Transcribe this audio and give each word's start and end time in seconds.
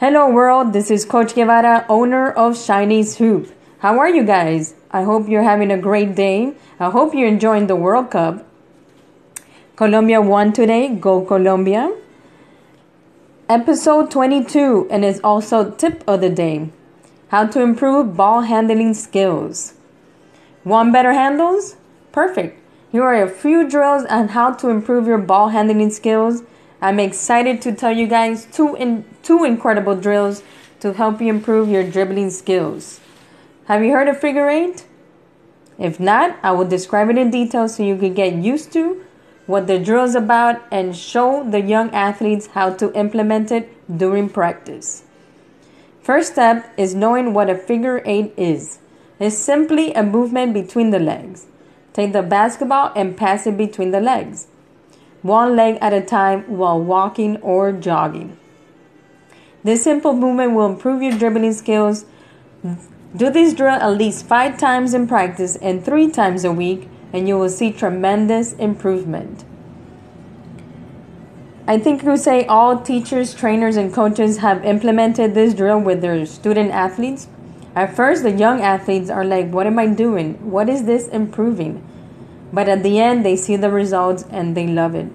Hello, 0.00 0.30
world. 0.30 0.72
This 0.72 0.92
is 0.92 1.04
Coach 1.04 1.34
Guevara, 1.34 1.84
owner 1.88 2.30
of 2.30 2.64
Chinese 2.64 3.16
Hoop. 3.16 3.52
How 3.80 3.98
are 3.98 4.08
you 4.08 4.22
guys? 4.22 4.76
I 4.92 5.02
hope 5.02 5.28
you're 5.28 5.42
having 5.42 5.72
a 5.72 5.76
great 5.76 6.14
day. 6.14 6.52
I 6.78 6.88
hope 6.88 7.16
you're 7.16 7.26
enjoying 7.26 7.66
the 7.66 7.74
World 7.74 8.12
Cup. 8.12 8.46
Colombia 9.74 10.20
won 10.20 10.52
today. 10.52 10.94
Go 10.94 11.24
Colombia. 11.24 11.92
Episode 13.48 14.08
22, 14.12 14.86
and 14.88 15.04
it's 15.04 15.18
also 15.24 15.72
tip 15.72 16.04
of 16.06 16.20
the 16.20 16.30
day 16.30 16.70
how 17.30 17.48
to 17.48 17.60
improve 17.60 18.16
ball 18.16 18.42
handling 18.42 18.94
skills. 18.94 19.74
Want 20.62 20.92
better 20.92 21.12
handles? 21.12 21.74
Perfect. 22.12 22.56
Here 22.92 23.02
are 23.02 23.20
a 23.20 23.28
few 23.28 23.68
drills 23.68 24.04
on 24.04 24.28
how 24.28 24.52
to 24.54 24.68
improve 24.68 25.08
your 25.08 25.18
ball 25.18 25.48
handling 25.48 25.90
skills. 25.90 26.44
I'm 26.80 27.00
excited 27.00 27.60
to 27.62 27.74
tell 27.74 27.92
you 27.92 28.06
guys 28.06 28.46
two 28.46 28.76
in, 28.76 29.04
two 29.22 29.44
incredible 29.44 29.96
drills 29.96 30.42
to 30.80 30.92
help 30.92 31.20
you 31.20 31.28
improve 31.28 31.68
your 31.68 31.82
dribbling 31.82 32.30
skills. 32.30 33.00
Have 33.64 33.82
you 33.82 33.92
heard 33.92 34.08
of 34.08 34.20
figure 34.20 34.48
eight? 34.48 34.86
If 35.78 35.98
not, 35.98 36.36
I 36.42 36.52
will 36.52 36.68
describe 36.68 37.10
it 37.10 37.18
in 37.18 37.30
detail 37.30 37.68
so 37.68 37.82
you 37.82 37.96
can 37.96 38.14
get 38.14 38.34
used 38.34 38.72
to 38.74 39.04
what 39.46 39.66
the 39.66 39.78
drill 39.78 40.04
is 40.04 40.14
about 40.14 40.60
and 40.70 40.94
show 40.94 41.48
the 41.48 41.60
young 41.60 41.90
athletes 41.90 42.48
how 42.48 42.74
to 42.74 42.92
implement 42.92 43.50
it 43.50 43.68
during 43.98 44.28
practice. 44.28 45.04
First 46.02 46.32
step 46.32 46.72
is 46.76 46.94
knowing 46.94 47.34
what 47.34 47.50
a 47.50 47.56
figure 47.56 48.02
eight 48.04 48.34
is. 48.36 48.78
It's 49.18 49.36
simply 49.36 49.92
a 49.94 50.02
movement 50.02 50.54
between 50.54 50.90
the 50.90 50.98
legs. 50.98 51.46
Take 51.92 52.12
the 52.12 52.22
basketball 52.22 52.92
and 52.94 53.16
pass 53.16 53.46
it 53.46 53.56
between 53.56 53.90
the 53.90 54.00
legs, 54.00 54.46
one 55.22 55.56
leg 55.56 55.78
at 55.80 55.92
a 55.92 56.00
time 56.00 56.42
while 56.44 56.80
walking 56.80 57.36
or 57.38 57.72
jogging. 57.72 58.36
This 59.64 59.82
simple 59.84 60.14
movement 60.14 60.54
will 60.54 60.66
improve 60.66 61.02
your 61.02 61.18
dribbling 61.18 61.52
skills. 61.52 62.04
Do 63.16 63.30
this 63.30 63.54
drill 63.54 63.74
at 63.74 63.96
least 63.96 64.26
five 64.26 64.58
times 64.58 64.94
in 64.94 65.08
practice 65.08 65.56
and 65.56 65.84
three 65.84 66.10
times 66.10 66.44
a 66.44 66.52
week, 66.52 66.88
and 67.12 67.26
you 67.26 67.38
will 67.38 67.48
see 67.48 67.72
tremendous 67.72 68.52
improvement. 68.54 69.44
I 71.66 71.78
think 71.78 72.02
you 72.02 72.16
say 72.16 72.46
all 72.46 72.80
teachers, 72.80 73.34
trainers, 73.34 73.76
and 73.76 73.92
coaches 73.92 74.38
have 74.38 74.64
implemented 74.64 75.34
this 75.34 75.52
drill 75.52 75.80
with 75.80 76.00
their 76.00 76.24
student 76.24 76.70
athletes. 76.70 77.28
At 77.74 77.94
first, 77.94 78.22
the 78.22 78.30
young 78.30 78.62
athletes 78.62 79.10
are 79.10 79.24
like, 79.24 79.50
What 79.50 79.66
am 79.66 79.78
I 79.78 79.86
doing? 79.86 80.50
What 80.50 80.68
is 80.68 80.84
this 80.84 81.08
improving? 81.08 81.84
But 82.52 82.68
at 82.68 82.82
the 82.82 82.98
end, 82.98 83.24
they 83.24 83.36
see 83.36 83.56
the 83.56 83.70
results 83.70 84.24
and 84.30 84.56
they 84.56 84.66
love 84.66 84.94
it. 84.94 85.08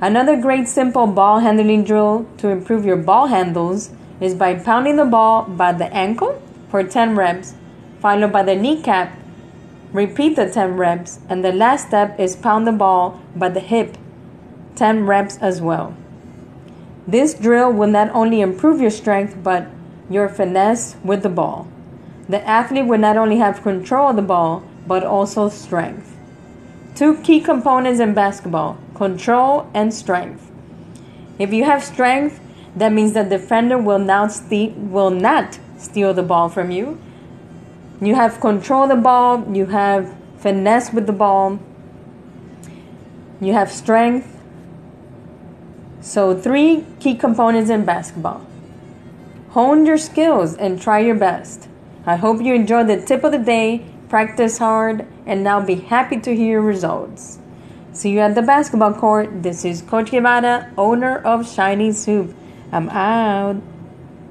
Another 0.00 0.40
great 0.40 0.66
simple 0.66 1.06
ball 1.06 1.40
handling 1.40 1.84
drill 1.84 2.26
to 2.38 2.48
improve 2.48 2.86
your 2.86 2.96
ball 2.96 3.26
handles 3.26 3.90
is 4.20 4.34
by 4.34 4.54
pounding 4.54 4.96
the 4.96 5.04
ball 5.04 5.42
by 5.44 5.72
the 5.72 5.92
ankle 5.92 6.42
for 6.70 6.82
10 6.82 7.16
reps, 7.16 7.54
followed 8.00 8.32
by 8.32 8.42
the 8.42 8.56
kneecap. 8.56 9.16
Repeat 9.92 10.36
the 10.36 10.48
10 10.48 10.76
reps, 10.76 11.18
and 11.28 11.44
the 11.44 11.52
last 11.52 11.88
step 11.88 12.18
is 12.18 12.36
pound 12.36 12.66
the 12.66 12.72
ball 12.72 13.20
by 13.36 13.48
the 13.48 13.60
hip 13.60 13.96
10 14.76 15.04
reps 15.04 15.36
as 15.38 15.60
well. 15.60 15.94
This 17.06 17.34
drill 17.34 17.72
will 17.72 17.90
not 17.90 18.08
only 18.10 18.40
improve 18.40 18.80
your 18.80 18.90
strength 18.90 19.36
but 19.42 19.66
your 20.08 20.28
finesse 20.28 20.96
with 21.04 21.22
the 21.22 21.28
ball. 21.28 21.68
The 22.28 22.46
athlete 22.48 22.86
will 22.86 22.98
not 22.98 23.18
only 23.18 23.38
have 23.38 23.62
control 23.62 24.10
of 24.10 24.16
the 24.16 24.22
ball 24.22 24.62
but 24.86 25.04
also 25.04 25.48
strength. 25.48 26.16
Two 26.94 27.16
key 27.18 27.40
components 27.40 28.00
in 28.00 28.14
basketball 28.14 28.78
control 28.94 29.70
and 29.72 29.94
strength. 29.94 30.50
If 31.38 31.52
you 31.52 31.64
have 31.64 31.82
strength, 31.82 32.38
that 32.76 32.92
means 32.92 33.14
the 33.14 33.24
defender 33.24 33.78
will 33.78 33.98
not, 33.98 34.32
ste- 34.32 34.76
will 34.76 35.10
not 35.10 35.58
steal 35.78 36.12
the 36.12 36.22
ball 36.22 36.48
from 36.48 36.70
you. 36.70 37.00
You 38.00 38.14
have 38.14 38.40
control 38.40 38.86
the 38.86 38.96
ball, 38.96 39.44
you 39.54 39.66
have 39.66 40.14
finesse 40.38 40.92
with 40.92 41.06
the 41.06 41.12
ball, 41.12 41.58
you 43.40 43.54
have 43.54 43.72
strength, 43.72 44.40
so, 46.00 46.34
three 46.34 46.86
key 46.98 47.14
components 47.14 47.68
in 47.68 47.84
basketball. 47.84 48.46
Hone 49.50 49.84
your 49.84 49.98
skills 49.98 50.54
and 50.54 50.80
try 50.80 51.00
your 51.00 51.14
best. 51.14 51.68
I 52.06 52.16
hope 52.16 52.40
you 52.40 52.54
enjoyed 52.54 52.86
the 52.86 53.02
tip 53.02 53.22
of 53.22 53.32
the 53.32 53.38
day, 53.38 53.84
practice 54.10 54.58
hard, 54.58 55.06
and 55.24 55.44
now 55.44 55.64
be 55.64 55.76
happy 55.76 56.18
to 56.18 56.34
hear 56.34 56.60
results. 56.60 57.38
See 57.92 58.10
you 58.10 58.18
at 58.18 58.34
the 58.34 58.42
basketball 58.42 58.92
court. 58.92 59.44
This 59.44 59.64
is 59.64 59.82
Coach 59.82 60.10
Guevara, 60.10 60.72
owner 60.76 61.18
of 61.18 61.48
Shiny 61.48 61.92
Soup. 61.92 62.34
I'm 62.72 62.88
out. 62.90 63.62